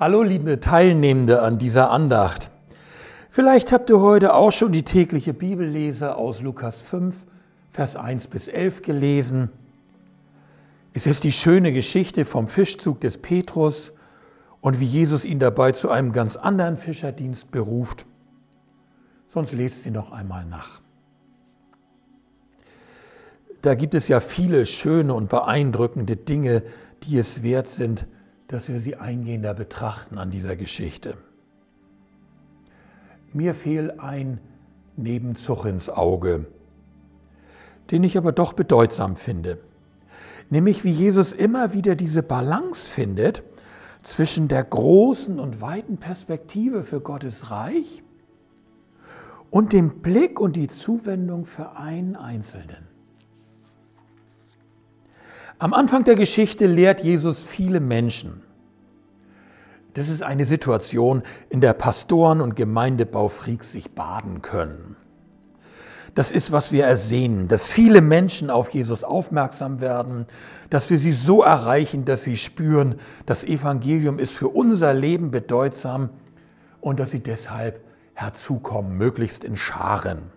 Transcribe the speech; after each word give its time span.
Hallo 0.00 0.22
liebe 0.22 0.60
Teilnehmende 0.60 1.42
an 1.42 1.58
dieser 1.58 1.90
Andacht. 1.90 2.48
Vielleicht 3.28 3.70
habt 3.70 3.90
ihr 3.90 4.00
heute 4.00 4.32
auch 4.32 4.50
schon 4.50 4.72
die 4.72 4.82
tägliche 4.82 5.34
Bibellese 5.34 6.16
aus 6.16 6.40
Lukas 6.40 6.80
5, 6.80 7.14
Vers 7.70 7.96
1 7.96 8.28
bis 8.28 8.48
11 8.48 8.80
gelesen. 8.80 9.50
Es 10.94 11.06
ist 11.06 11.22
die 11.24 11.32
schöne 11.32 11.74
Geschichte 11.74 12.24
vom 12.24 12.48
Fischzug 12.48 13.00
des 13.00 13.18
Petrus 13.18 13.92
und 14.62 14.80
wie 14.80 14.86
Jesus 14.86 15.26
ihn 15.26 15.38
dabei 15.38 15.72
zu 15.72 15.90
einem 15.90 16.12
ganz 16.12 16.36
anderen 16.36 16.78
Fischerdienst 16.78 17.50
beruft. 17.50 18.06
Sonst 19.28 19.52
lest 19.52 19.82
sie 19.82 19.90
noch 19.90 20.12
einmal 20.12 20.46
nach. 20.46 20.80
Da 23.60 23.74
gibt 23.74 23.94
es 23.94 24.08
ja 24.08 24.20
viele 24.20 24.64
schöne 24.64 25.12
und 25.12 25.28
beeindruckende 25.28 26.16
Dinge, 26.16 26.62
die 27.02 27.18
es 27.18 27.42
wert 27.42 27.68
sind, 27.68 28.06
dass 28.50 28.68
wir 28.68 28.80
sie 28.80 28.96
eingehender 28.96 29.54
betrachten 29.54 30.18
an 30.18 30.30
dieser 30.30 30.56
Geschichte. 30.56 31.14
Mir 33.32 33.54
fiel 33.54 33.94
ein 33.98 34.40
Nebenzug 34.96 35.66
ins 35.66 35.88
Auge, 35.88 36.46
den 37.92 38.02
ich 38.02 38.18
aber 38.18 38.32
doch 38.32 38.52
bedeutsam 38.52 39.14
finde. 39.14 39.58
Nämlich 40.50 40.82
wie 40.82 40.90
Jesus 40.90 41.32
immer 41.32 41.72
wieder 41.72 41.94
diese 41.94 42.24
Balance 42.24 42.88
findet 42.88 43.44
zwischen 44.02 44.48
der 44.48 44.64
großen 44.64 45.38
und 45.38 45.60
weiten 45.60 45.98
Perspektive 45.98 46.82
für 46.82 47.00
Gottes 47.00 47.52
Reich 47.52 48.02
und 49.50 49.72
dem 49.72 50.00
Blick 50.00 50.40
und 50.40 50.56
die 50.56 50.66
Zuwendung 50.66 51.46
für 51.46 51.76
einen 51.76 52.16
Einzelnen. 52.16 52.89
Am 55.60 55.74
Anfang 55.74 56.04
der 56.04 56.14
Geschichte 56.14 56.66
lehrt 56.66 57.02
Jesus 57.02 57.46
viele 57.46 57.80
Menschen. 57.80 58.42
Das 59.92 60.08
ist 60.08 60.22
eine 60.22 60.46
Situation, 60.46 61.22
in 61.50 61.60
der 61.60 61.74
Pastoren 61.74 62.40
und 62.40 62.56
Gemeindebaufreaks 62.56 63.72
sich 63.72 63.90
baden 63.90 64.40
können. 64.40 64.96
Das 66.14 66.32
ist, 66.32 66.50
was 66.50 66.72
wir 66.72 66.86
ersehnen, 66.86 67.46
dass 67.46 67.66
viele 67.66 68.00
Menschen 68.00 68.48
auf 68.48 68.70
Jesus 68.70 69.04
aufmerksam 69.04 69.82
werden, 69.82 70.24
dass 70.70 70.88
wir 70.88 70.96
sie 70.96 71.12
so 71.12 71.42
erreichen, 71.42 72.06
dass 72.06 72.22
sie 72.24 72.38
spüren, 72.38 72.94
das 73.26 73.44
Evangelium 73.44 74.18
ist 74.18 74.32
für 74.32 74.48
unser 74.48 74.94
Leben 74.94 75.30
bedeutsam 75.30 76.08
und 76.80 76.98
dass 76.98 77.10
sie 77.10 77.22
deshalb 77.22 77.84
herzukommen, 78.14 78.96
möglichst 78.96 79.44
in 79.44 79.58
Scharen. 79.58 80.32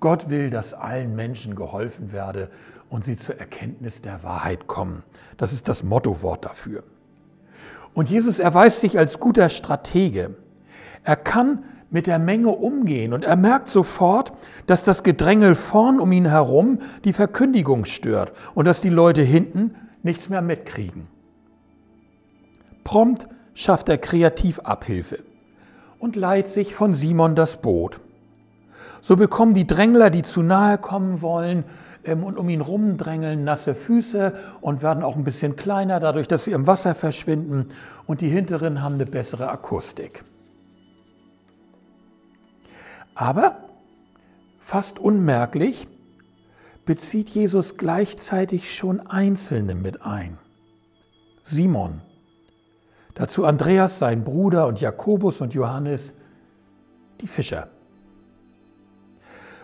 Gott 0.00 0.28
will, 0.28 0.50
dass 0.50 0.74
allen 0.74 1.14
Menschen 1.14 1.54
geholfen 1.54 2.12
werde 2.12 2.50
und 2.88 3.04
sie 3.04 3.16
zur 3.16 3.38
Erkenntnis 3.38 4.02
der 4.02 4.22
Wahrheit 4.22 4.66
kommen. 4.66 5.02
Das 5.36 5.52
ist 5.52 5.68
das 5.68 5.82
Mottowort 5.82 6.44
dafür. 6.44 6.84
Und 7.94 8.10
Jesus 8.10 8.38
erweist 8.38 8.80
sich 8.80 8.98
als 8.98 9.20
guter 9.20 9.48
Stratege. 9.48 10.36
Er 11.02 11.16
kann 11.16 11.64
mit 11.90 12.06
der 12.06 12.18
Menge 12.18 12.50
umgehen 12.50 13.12
und 13.12 13.24
er 13.24 13.36
merkt 13.36 13.68
sofort, 13.68 14.32
dass 14.66 14.84
das 14.84 15.02
Gedrängel 15.02 15.54
vorn 15.54 16.00
um 16.00 16.12
ihn 16.12 16.26
herum 16.26 16.80
die 17.04 17.12
Verkündigung 17.12 17.84
stört 17.84 18.32
und 18.54 18.66
dass 18.66 18.80
die 18.80 18.90
Leute 18.90 19.22
hinten 19.22 19.74
nichts 20.02 20.28
mehr 20.28 20.42
mitkriegen. 20.42 21.06
Prompt 22.84 23.28
schafft 23.54 23.88
er 23.88 23.98
kreativ 23.98 24.58
Abhilfe 24.60 25.20
und 25.98 26.16
leiht 26.16 26.48
sich 26.48 26.74
von 26.74 26.92
Simon 26.92 27.34
das 27.34 27.62
Boot. 27.62 28.00
So 29.00 29.16
bekommen 29.16 29.54
die 29.54 29.66
Drängler, 29.66 30.10
die 30.10 30.22
zu 30.22 30.42
nahe 30.42 30.78
kommen 30.78 31.22
wollen, 31.22 31.64
und 32.14 32.38
um 32.38 32.48
ihn 32.48 32.60
rumdrängeln 32.60 33.44
nasse 33.44 33.74
Füße 33.74 34.34
und 34.60 34.82
werden 34.82 35.02
auch 35.02 35.16
ein 35.16 35.24
bisschen 35.24 35.56
kleiner, 35.56 36.00
dadurch, 36.00 36.28
dass 36.28 36.44
sie 36.44 36.52
im 36.52 36.66
Wasser 36.66 36.94
verschwinden. 36.94 37.68
Und 38.06 38.20
die 38.20 38.28
hinteren 38.28 38.82
haben 38.82 38.94
eine 38.94 39.06
bessere 39.06 39.48
Akustik. 39.50 40.24
Aber 43.14 43.56
fast 44.60 44.98
unmerklich 44.98 45.88
bezieht 46.84 47.30
Jesus 47.30 47.76
gleichzeitig 47.76 48.74
schon 48.74 49.06
Einzelne 49.06 49.74
mit 49.74 50.02
ein. 50.02 50.38
Simon, 51.42 52.00
dazu 53.14 53.44
Andreas, 53.44 53.98
sein 53.98 54.22
Bruder, 54.22 54.66
und 54.66 54.80
Jakobus 54.80 55.40
und 55.40 55.54
Johannes, 55.54 56.14
die 57.20 57.26
Fischer. 57.26 57.68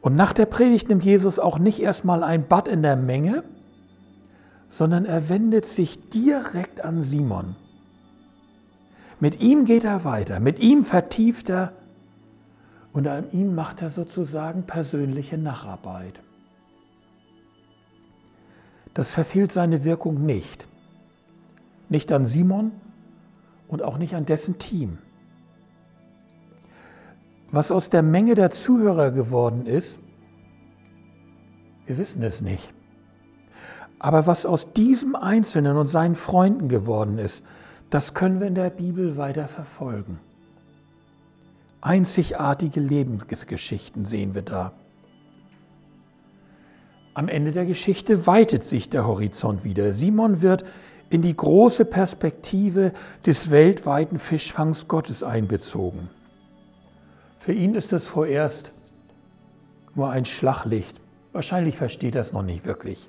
Und 0.00 0.14
nach 0.14 0.32
der 0.32 0.46
Predigt 0.46 0.88
nimmt 0.88 1.04
Jesus 1.04 1.38
auch 1.38 1.58
nicht 1.58 1.80
erstmal 1.80 2.22
ein 2.22 2.46
Bad 2.46 2.68
in 2.68 2.82
der 2.82 2.96
Menge, 2.96 3.44
sondern 4.68 5.04
er 5.04 5.28
wendet 5.28 5.66
sich 5.66 6.08
direkt 6.10 6.84
an 6.84 7.00
Simon. 7.00 7.56
Mit 9.20 9.40
ihm 9.40 9.64
geht 9.64 9.84
er 9.84 10.04
weiter, 10.04 10.40
mit 10.40 10.58
ihm 10.58 10.84
vertieft 10.84 11.48
er 11.48 11.72
und 12.92 13.06
an 13.08 13.30
ihm 13.30 13.54
macht 13.54 13.82
er 13.82 13.88
sozusagen 13.88 14.64
persönliche 14.64 15.38
Nacharbeit. 15.38 16.20
Das 18.94 19.10
verfehlt 19.10 19.52
seine 19.52 19.84
Wirkung 19.84 20.24
nicht. 20.24 20.66
Nicht 21.88 22.10
an 22.12 22.24
Simon 22.24 22.72
und 23.68 23.82
auch 23.82 23.98
nicht 23.98 24.14
an 24.14 24.24
dessen 24.24 24.58
Team. 24.58 24.98
Was 27.56 27.72
aus 27.72 27.88
der 27.88 28.02
Menge 28.02 28.34
der 28.34 28.50
Zuhörer 28.50 29.10
geworden 29.10 29.64
ist, 29.64 29.98
wir 31.86 31.96
wissen 31.96 32.22
es 32.22 32.42
nicht. 32.42 32.70
Aber 33.98 34.26
was 34.26 34.44
aus 34.44 34.74
diesem 34.74 35.16
Einzelnen 35.16 35.78
und 35.78 35.86
seinen 35.86 36.16
Freunden 36.16 36.68
geworden 36.68 37.16
ist, 37.16 37.42
das 37.88 38.12
können 38.12 38.40
wir 38.40 38.46
in 38.46 38.56
der 38.56 38.68
Bibel 38.68 39.16
weiter 39.16 39.48
verfolgen. 39.48 40.20
Einzigartige 41.80 42.80
Lebensgeschichten 42.80 44.04
sehen 44.04 44.34
wir 44.34 44.42
da. 44.42 44.72
Am 47.14 47.26
Ende 47.26 47.52
der 47.52 47.64
Geschichte 47.64 48.26
weitet 48.26 48.64
sich 48.64 48.90
der 48.90 49.06
Horizont 49.06 49.64
wieder. 49.64 49.94
Simon 49.94 50.42
wird 50.42 50.62
in 51.08 51.22
die 51.22 51.34
große 51.34 51.86
Perspektive 51.86 52.92
des 53.24 53.50
weltweiten 53.50 54.18
Fischfangs 54.18 54.88
Gottes 54.88 55.22
einbezogen. 55.22 56.10
Für 57.46 57.52
ihn 57.52 57.76
ist 57.76 57.92
es 57.92 58.08
vorerst 58.08 58.72
nur 59.94 60.10
ein 60.10 60.24
Schlaglicht. 60.24 60.98
Wahrscheinlich 61.32 61.76
versteht 61.76 62.16
er 62.16 62.22
es 62.22 62.32
noch 62.32 62.42
nicht 62.42 62.66
wirklich. 62.66 63.08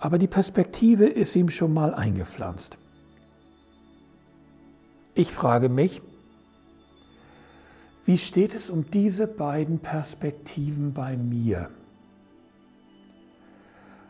Aber 0.00 0.18
die 0.18 0.26
Perspektive 0.26 1.06
ist 1.06 1.36
ihm 1.36 1.48
schon 1.48 1.72
mal 1.72 1.94
eingepflanzt. 1.94 2.76
Ich 5.14 5.30
frage 5.30 5.68
mich, 5.68 6.02
wie 8.04 8.18
steht 8.18 8.52
es 8.52 8.68
um 8.68 8.90
diese 8.90 9.28
beiden 9.28 9.78
Perspektiven 9.78 10.92
bei 10.92 11.16
mir? 11.16 11.70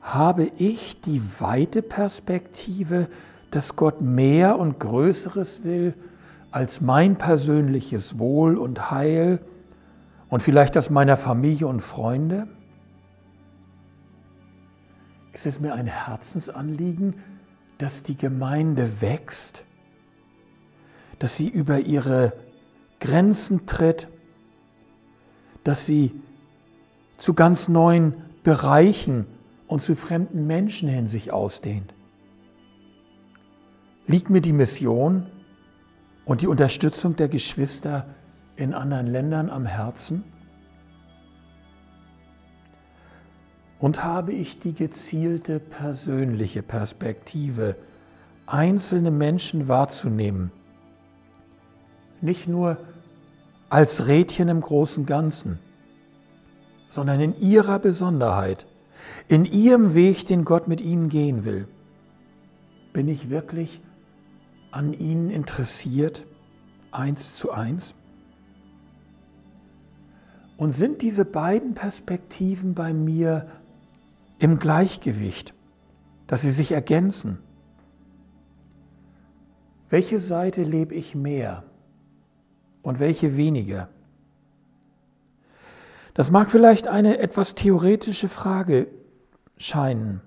Habe 0.00 0.50
ich 0.56 1.02
die 1.02 1.20
weite 1.38 1.82
Perspektive, 1.82 3.08
dass 3.50 3.76
Gott 3.76 4.00
mehr 4.00 4.58
und 4.58 4.80
Größeres 4.80 5.64
will 5.64 5.92
als 6.52 6.82
mein 6.82 7.16
persönliches 7.16 8.18
Wohl 8.18 8.58
und 8.58 8.90
Heil 8.90 9.40
und 10.28 10.42
vielleicht 10.42 10.76
das 10.76 10.90
meiner 10.90 11.16
Familie 11.16 11.66
und 11.66 11.80
Freunde? 11.80 12.46
Ist 15.32 15.46
es 15.46 15.60
mir 15.60 15.72
ein 15.72 15.86
Herzensanliegen, 15.86 17.16
dass 17.78 18.02
die 18.02 18.16
Gemeinde 18.16 19.00
wächst, 19.00 19.64
dass 21.18 21.36
sie 21.36 21.48
über 21.48 21.80
ihre 21.80 22.34
Grenzen 23.00 23.66
tritt, 23.66 24.08
dass 25.64 25.86
sie 25.86 26.14
zu 27.16 27.32
ganz 27.32 27.68
neuen 27.68 28.14
Bereichen 28.42 29.26
und 29.68 29.80
zu 29.80 29.96
fremden 29.96 30.46
Menschen 30.46 30.88
hin 30.88 31.06
sich 31.06 31.32
ausdehnt? 31.32 31.94
Liegt 34.06 34.28
mir 34.28 34.42
die 34.42 34.52
Mission 34.52 35.26
und 36.24 36.42
die 36.42 36.46
Unterstützung 36.46 37.16
der 37.16 37.28
Geschwister 37.28 38.06
in 38.56 38.74
anderen 38.74 39.06
Ländern 39.06 39.50
am 39.50 39.66
Herzen? 39.66 40.24
Und 43.78 44.04
habe 44.04 44.32
ich 44.32 44.60
die 44.60 44.74
gezielte 44.74 45.58
persönliche 45.58 46.62
Perspektive, 46.62 47.76
einzelne 48.46 49.10
Menschen 49.10 49.66
wahrzunehmen, 49.66 50.52
nicht 52.20 52.46
nur 52.46 52.76
als 53.68 54.06
Rädchen 54.06 54.48
im 54.48 54.60
großen 54.60 55.06
Ganzen, 55.06 55.58
sondern 56.88 57.20
in 57.20 57.36
ihrer 57.38 57.78
Besonderheit, 57.78 58.66
in 59.26 59.44
ihrem 59.44 59.94
Weg, 59.94 60.26
den 60.26 60.44
Gott 60.44 60.68
mit 60.68 60.80
ihnen 60.80 61.08
gehen 61.08 61.44
will? 61.44 61.66
Bin 62.92 63.08
ich 63.08 63.30
wirklich 63.30 63.80
an 64.72 64.92
ihnen 64.92 65.30
interessiert, 65.30 66.26
eins 66.90 67.36
zu 67.36 67.52
eins? 67.52 67.94
Und 70.56 70.70
sind 70.70 71.02
diese 71.02 71.24
beiden 71.24 71.74
Perspektiven 71.74 72.74
bei 72.74 72.92
mir 72.92 73.48
im 74.38 74.58
Gleichgewicht, 74.58 75.54
dass 76.26 76.42
sie 76.42 76.50
sich 76.50 76.72
ergänzen? 76.72 77.38
Welche 79.88 80.18
Seite 80.18 80.62
lebe 80.62 80.94
ich 80.94 81.14
mehr 81.14 81.64
und 82.82 82.98
welche 82.98 83.36
weniger? 83.36 83.88
Das 86.14 86.30
mag 86.30 86.50
vielleicht 86.50 86.88
eine 86.88 87.18
etwas 87.18 87.54
theoretische 87.54 88.28
Frage 88.28 88.88
scheinen, 89.56 90.20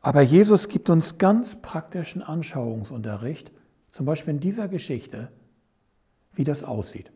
aber 0.00 0.22
Jesus 0.22 0.68
gibt 0.68 0.88
uns 0.88 1.18
ganz 1.18 1.60
praktischen 1.60 2.22
Anschauungsunterricht, 2.22 3.52
zum 3.88 4.06
Beispiel 4.06 4.34
in 4.34 4.40
dieser 4.40 4.68
Geschichte, 4.68 5.30
wie 6.34 6.44
das 6.44 6.64
aussieht. 6.64 7.12